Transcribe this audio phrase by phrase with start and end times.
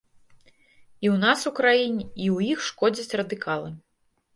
[1.03, 3.69] І ў нас у краіне, і ў іх шкодзяць радыкалы.